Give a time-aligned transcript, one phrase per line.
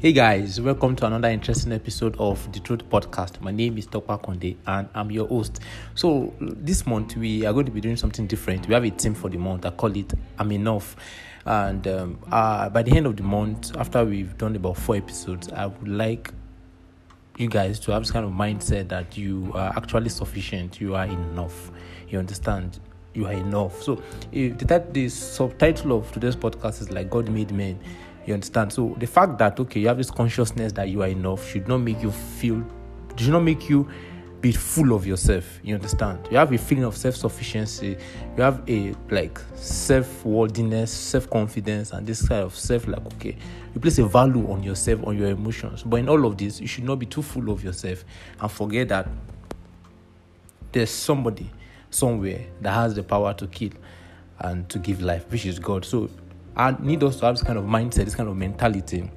[0.00, 3.40] Hey guys, welcome to another interesting episode of the Truth Podcast.
[3.40, 5.58] My name is Tokpa Konde and I'm your host.
[5.96, 8.68] So, this month we are going to be doing something different.
[8.68, 9.66] We have a theme for the month.
[9.66, 10.94] I call it I'm Enough.
[11.44, 15.48] And um, uh, by the end of the month, after we've done about four episodes,
[15.48, 16.32] I would like
[17.36, 21.06] you guys to have this kind of mindset that you are actually sufficient, you are
[21.06, 21.72] enough.
[22.08, 22.78] You understand?
[23.14, 23.82] You are enough.
[23.82, 27.80] So, if the, the subtitle of today's podcast is like God made men,
[28.28, 28.72] you understand?
[28.72, 31.78] So, the fact that okay, you have this consciousness that you are enough should not
[31.78, 32.64] make you feel,
[33.16, 33.88] should not make you
[34.40, 35.58] be full of yourself.
[35.64, 36.28] You understand?
[36.30, 37.96] You have a feeling of self sufficiency.
[38.36, 43.36] You have a like self worthiness, self confidence, and this kind of self like okay,
[43.74, 45.82] you place a value on yourself, on your emotions.
[45.82, 48.04] But in all of this, you should not be too full of yourself
[48.40, 49.08] and forget that
[50.72, 51.50] there's somebody
[51.90, 53.70] somewhere that has the power to kill
[54.40, 55.84] and to give life, which is God.
[55.84, 56.10] So
[56.58, 59.08] I need us to have this kind of mindset, this kind of mentality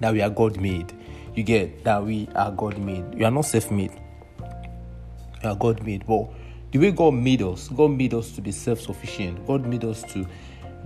[0.00, 0.90] that we are God made.
[1.34, 3.04] You get that we are God made.
[3.14, 3.92] You are not self made.
[5.42, 6.06] You are God made.
[6.06, 6.30] But
[6.70, 9.46] the way God made us, God made us to be self sufficient.
[9.46, 10.26] God made us to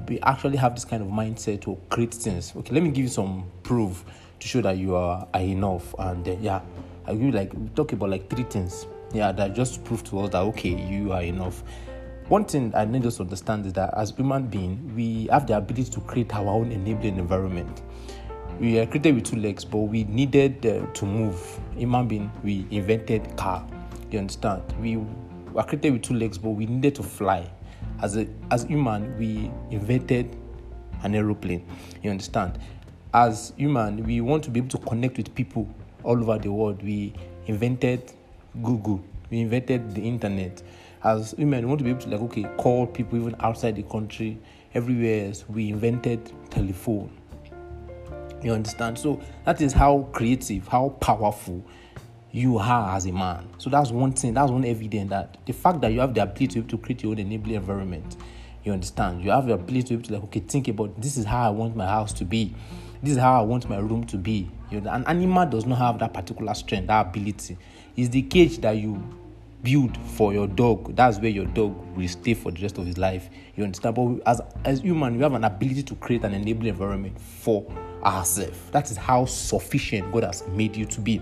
[0.05, 2.53] be actually have this kind of mindset to create things.
[2.57, 4.05] Okay, let me give you some proof
[4.41, 5.95] to show that you are, are enough.
[5.97, 6.61] And yeah,
[7.07, 8.87] I will like talk about like three things.
[9.15, 11.63] Yeah, that just prove to us that okay, you are enough.
[12.29, 15.57] One thing I need us to understand is that as human beings, we have the
[15.57, 17.83] ability to create our own enabling environment.
[18.59, 21.61] We are created with two legs, but we needed uh, to move.
[21.77, 23.65] Human being, we invented car.
[24.11, 24.65] You understand?
[24.81, 24.97] We
[25.53, 27.49] were created with two legs, but we needed to fly.
[28.03, 30.37] As a as human, we invented
[31.05, 31.65] an aeroplane.
[32.03, 32.59] You understand?
[33.15, 35.69] As human, we want to be able to connect with people
[36.03, 36.83] all over the world.
[36.83, 37.15] We
[37.47, 38.13] invented
[38.65, 39.01] Google.
[39.31, 40.61] We invented the internet.
[41.07, 43.85] As women, we want to be able to like okay call people even outside the
[43.85, 44.41] country,
[44.75, 45.45] everywhere else.
[45.49, 47.17] We invented telephone.
[48.43, 48.99] You understand?
[48.99, 51.65] So that is how creative, how powerful
[52.33, 53.49] you are as a man.
[53.59, 56.49] So that's one thing, that's one evidence that the fact that you have the ability
[56.49, 58.17] to, to create your own enabling environment,
[58.65, 59.23] you understand?
[59.23, 61.47] You have the ability to, be able to like, okay, think about this is how
[61.47, 62.53] I want my house to be.
[63.01, 64.51] This is how I want my room to be.
[64.73, 67.57] You know, an animal does not have that particular strength, that ability.
[67.95, 69.01] It's the cage that you
[69.63, 70.95] build for your dog.
[70.95, 73.29] That's where your dog will stay for the rest of his life.
[73.57, 73.95] You understand?
[73.95, 77.67] But as as human, we have an ability to create an enabling environment for
[78.05, 78.59] ourselves.
[78.71, 81.21] That is how sufficient God has made you to be.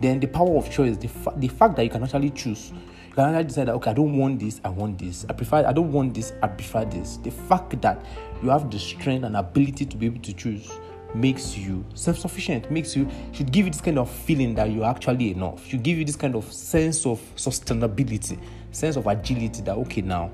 [0.00, 2.72] Then the power of choice, the, fa- the fact that you can actually choose.
[3.08, 5.24] You can actually decide that okay, I don't want this, I want this.
[5.28, 7.18] I prefer I don't want this, I prefer this.
[7.18, 8.04] The fact that
[8.42, 10.70] you have the strength and ability to be able to choose
[11.14, 15.30] makes you self-sufficient makes you should give you this kind of feeling that you're actually
[15.30, 15.66] enough.
[15.66, 18.38] Should give you this kind of sense of sustainability
[18.72, 20.30] sense of agility that okay now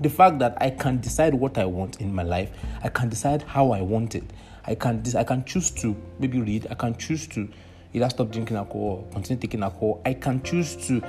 [0.00, 2.50] the fact that i can decide what i want in my life
[2.82, 4.24] i can decide how i want it.
[4.64, 7.48] I can i can choose to maybe read i can choose to
[7.94, 10.02] either stop drinking alcohol continue taking alcohol.
[10.04, 11.00] I can choose to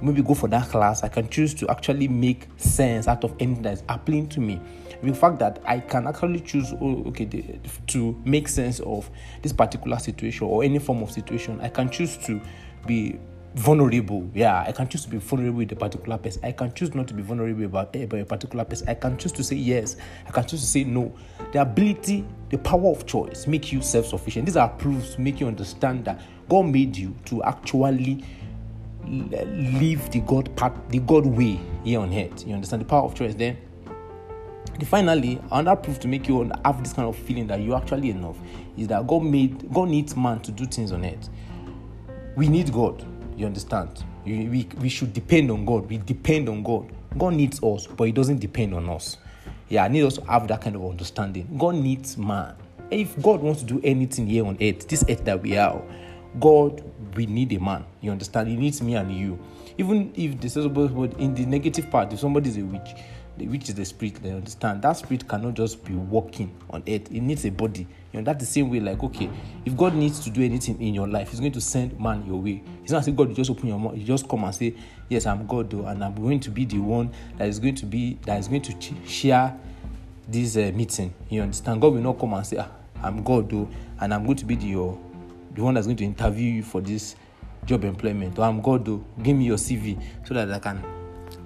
[0.00, 1.02] maybe go for that class.
[1.02, 4.60] I can choose to actually make sense out of anything that is appealing to me
[5.10, 7.42] the fact that I can actually choose, oh, okay, the,
[7.88, 9.10] to make sense of
[9.42, 12.40] this particular situation or any form of situation, I can choose to
[12.86, 13.18] be
[13.54, 14.28] vulnerable.
[14.34, 16.44] Yeah, I can choose to be vulnerable with a particular person.
[16.44, 18.88] I can choose not to be vulnerable about, about eh, a particular person.
[18.88, 19.96] I can choose to say yes.
[20.26, 21.14] I can choose to say no.
[21.52, 24.46] The ability, the power of choice make you self-sufficient.
[24.46, 28.24] These are proofs to make you understand that God made you to actually
[29.06, 32.46] live the God part, the God way here on earth.
[32.46, 33.56] You understand the power of choice then?
[34.82, 38.36] Finally, another proof to make you have this kind of feeling that you're actually enough
[38.76, 41.28] is that God made God needs man to do things on earth.
[42.36, 43.04] We need God.
[43.36, 44.04] You understand?
[44.24, 45.88] We, we, should depend on God.
[45.88, 46.90] We depend on God.
[47.18, 49.18] God needs us, but He doesn't depend on us.
[49.68, 51.56] Yeah, I need us to have that kind of understanding.
[51.58, 52.54] God needs man.
[52.90, 55.82] If God wants to do anything here on earth, this earth that we are,
[56.40, 56.82] God,
[57.16, 57.84] we need a man.
[58.00, 58.48] You understand?
[58.48, 59.38] He needs me and you.
[59.78, 62.94] Even if the in the negative part, if somebody is a witch,
[63.38, 64.82] which is the spirit they understand.
[64.82, 67.10] That spirit cannot just be walking on earth.
[67.10, 67.86] It needs a body.
[68.12, 69.28] You know that's the same way like okay
[69.64, 72.40] if god needs to do anything in your life he's going to send man your
[72.40, 72.62] way.
[72.84, 74.76] It's not say god you just open your mouth you just come and say
[75.08, 77.86] yes i'm god though and i'm going to be the one that is going to
[77.86, 79.58] be that is going to share
[80.28, 81.12] this uh, meeting.
[81.28, 81.80] You understand?
[81.80, 82.68] God will not come and say ah,
[83.04, 83.68] i'm god though
[84.00, 84.98] and i'm going to be the your
[85.54, 87.16] the one that's going to interview you for this
[87.64, 90.82] job employment or i'm god though give me your cv so that i can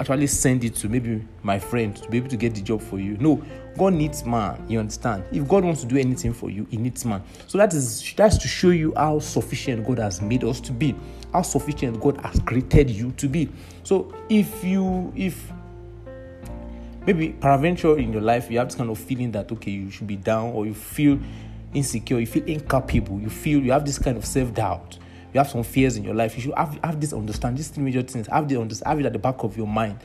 [0.00, 2.98] actually send it to maybe my friend to be able to get the job for
[2.98, 3.16] you.
[3.18, 3.42] No,
[3.76, 4.64] God needs man.
[4.68, 5.24] You understand?
[5.32, 7.22] If God wants to do anything for you, He needs man.
[7.46, 10.94] So that is that's to show you how sufficient God has made us to be,
[11.32, 13.48] how sufficient God has created you to be.
[13.82, 15.52] So if you if
[17.06, 20.06] maybe peradventure in your life you have this kind of feeling that okay you should
[20.06, 21.18] be down or you feel
[21.74, 24.98] insecure, you feel incapable, you feel you have this kind of self doubt,
[25.32, 27.84] you have some fears in your life, you should have, have this understand these three
[27.84, 29.98] major things, have, the, have it at the back of your mind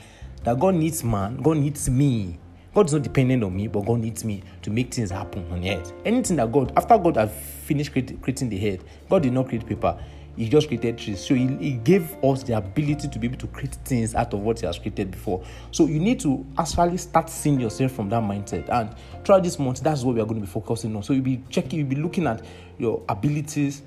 [0.43, 2.37] that God needs man, God needs me.
[2.73, 5.65] God is not dependent on me, but God needs me to make things happen on
[5.65, 5.93] earth.
[6.05, 9.97] Anything that God, after God has finished creating the head, God did not create paper.
[10.35, 11.23] He just created trees.
[11.23, 14.39] So he, he, gave us the ability to be able to create things out of
[14.39, 15.45] what he has created before.
[15.69, 18.67] So you need to actually start seeing yourself from that mindset.
[18.69, 21.03] And throughout this month, that's what we are going to be focusing on.
[21.03, 22.43] So you'll be checking, you'll be looking at
[22.79, 23.83] your abilities,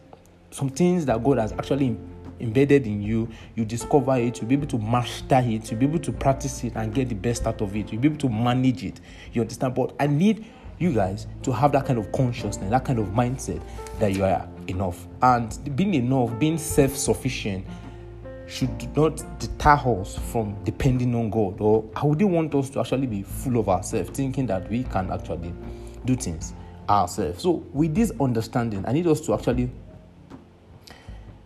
[0.50, 1.96] some things that God has actually
[2.40, 5.98] embedded in you, you discover it, you'll be able to master it, you'll be able
[5.98, 8.84] to practice it and get the best out of it, you'll be able to manage
[8.84, 9.00] it.
[9.32, 9.74] You understand?
[9.74, 10.44] But I need
[10.78, 13.62] you guys to have that kind of consciousness, that kind of mindset
[13.98, 15.06] that you are enough.
[15.22, 17.66] And being enough, being self sufficient,
[18.46, 21.60] should not deter us from depending on God.
[21.60, 25.10] Or I wouldn't want us to actually be full of ourselves, thinking that we can
[25.10, 25.52] actually
[26.04, 26.52] do things
[26.88, 27.42] ourselves.
[27.42, 29.70] So, with this understanding, I need us to actually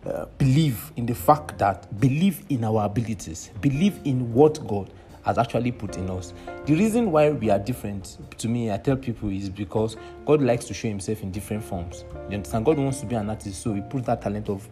[0.05, 4.91] uh, believe in the fact that believe in our abilities, believe in what God
[5.23, 6.33] has actually put in us.
[6.65, 9.95] The reason why we are different, to me, I tell people, is because
[10.25, 12.05] God likes to show Himself in different forms.
[12.29, 12.65] You understand?
[12.65, 14.67] God wants to be an artist, so He put that talent of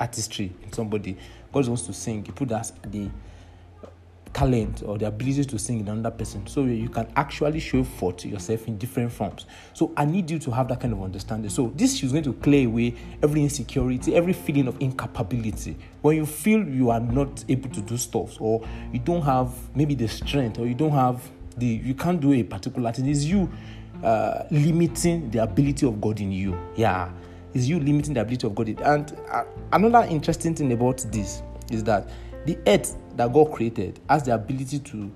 [0.00, 1.16] artistry in somebody.
[1.52, 3.08] God wants to sing, He put that the
[4.34, 8.26] talent or the ability to sing in another person so you can actually show forth
[8.26, 9.46] yourself in different forms.
[9.72, 11.48] So i need you to have that kind of understanding.
[11.50, 15.76] So this is going to clear away every insecurity every feeling of incapability.
[16.02, 19.94] When you feel you are not able to do stuff or you don't have maybe
[19.94, 21.22] the strength or you don't have
[21.56, 23.50] the you can't do a particular thing is you
[24.02, 26.58] uh, limiting the ability of god in you.
[26.76, 27.10] Yeah.
[27.54, 31.40] Is you limiting the ability of god and uh, another interesting thing about this
[31.70, 32.08] is that
[32.46, 35.10] the earth that God created has the ability to,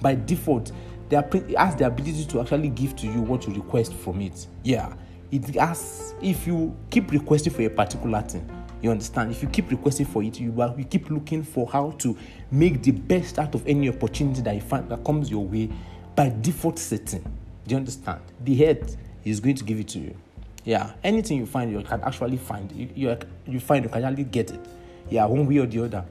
[0.00, 0.72] by default,
[1.08, 1.16] they
[1.56, 4.46] has the ability to actually give to you what you request from it.
[4.64, 4.92] Yeah,
[5.30, 6.14] it has.
[6.20, 8.48] If you keep requesting for a particular thing,
[8.82, 9.30] you understand.
[9.30, 12.16] If you keep requesting for it, you you keep looking for how to
[12.50, 15.70] make the best out of any opportunity that you find that comes your way
[16.14, 17.22] by default setting.
[17.66, 18.20] Do you understand?
[18.44, 20.16] The head is going to give it to you.
[20.64, 22.70] Yeah, anything you find, you can actually find.
[22.72, 24.60] You, you, you find you can actually get it.
[25.08, 26.04] Yeah, one way or the other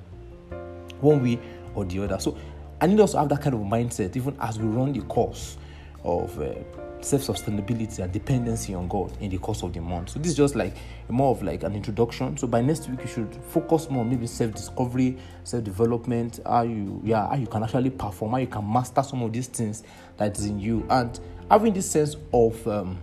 [1.01, 1.39] one way
[1.73, 2.19] or the other.
[2.19, 2.37] So
[2.81, 5.57] I need us to have that kind of mindset even as we run the course
[6.03, 6.53] of uh,
[7.01, 10.09] self sustainability and dependency on God in the course of the month.
[10.09, 10.75] So this is just like
[11.07, 12.35] more of like an introduction.
[12.37, 17.01] So by next week you should focus more maybe self discovery, self development, how you
[17.03, 19.83] yeah how you can actually perform, how you can master some of these things
[20.17, 21.19] that is in you, and
[21.49, 22.97] having this sense of um,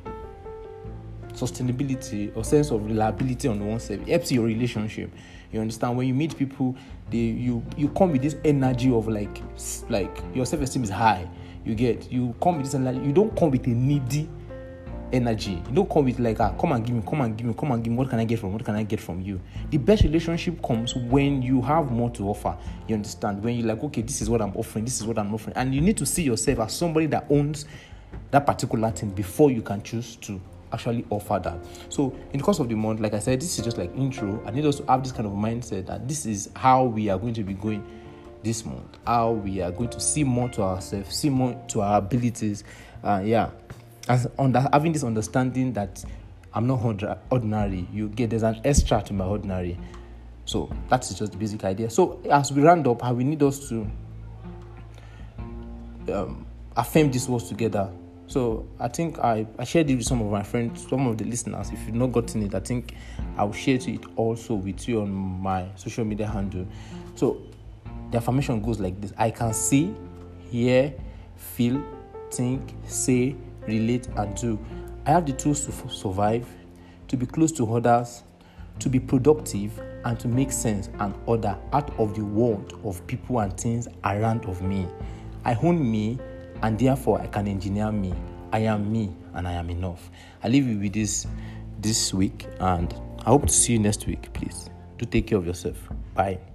[1.33, 5.11] sustainability or sense of reliability on oneself helps your relationship
[5.53, 6.75] you understand when you meet people,
[7.11, 9.43] they you you come with this energy of like
[9.89, 11.29] like your self esteem is high.
[11.65, 13.01] You get you come with this energy.
[13.01, 14.29] You don't come with a needy
[15.13, 15.63] energy.
[15.69, 17.73] You don't come with like ah, come and give me, come and give me, come
[17.73, 17.99] and give me.
[17.99, 18.53] What can I get from?
[18.53, 19.41] What can I get from you?
[19.71, 22.57] The best relationship comes when you have more to offer.
[22.89, 23.45] You understand?
[23.45, 25.75] When you're like, okay, this is what I'm offering, this is what I'm offering, and
[25.75, 27.67] you need to see yourself as somebody that owns
[28.31, 30.41] that particular thing before you can choose to
[30.73, 31.59] actually offer that.
[31.89, 34.43] So, in the course of the month, like I said, this is just like intro.
[34.47, 37.19] I need us to have this kind of mindset that this is how we are
[37.19, 37.85] going to be going
[38.43, 41.99] this month, how we are going to see more to ourselves, see more to our
[41.99, 42.65] abilities.
[43.05, 43.51] Uh, yeah,
[44.09, 46.05] as under having this understanding that
[46.55, 46.83] I'm not
[47.31, 49.79] ordinary, you get there's an extra to my ordinary.
[50.45, 51.89] So that's just the basic idea.
[51.89, 53.87] So as we round up, how we need us to
[56.13, 57.91] um, affirm these words together
[58.33, 61.25] so I think I, I shared it with some of my friends, some of the
[61.27, 61.71] listeners.
[61.71, 62.95] If you've not gotten it, I think
[63.37, 66.67] I'll share it also with you on my social media handle.
[67.15, 67.43] So
[68.11, 69.95] the affirmation goes like this I can see,
[70.51, 70.95] hear,
[71.37, 71.85] feel,
[72.31, 73.37] think, say,
[73.67, 74.59] relate, and do.
[75.05, 76.49] I have the tools to survive,
[77.09, 78.23] to be close to others,
[78.79, 83.41] to be productive, and to make sense and order out of the world of people
[83.41, 84.89] and things around of me.
[85.45, 86.19] I own me
[86.63, 88.15] and therefore I can engineer me.
[88.53, 90.11] I am me and I am enough.
[90.43, 91.27] I leave you with this
[91.81, 94.33] this week and I hope to see you next week.
[94.33, 95.79] Please do take care of yourself.
[96.15, 96.52] Bye.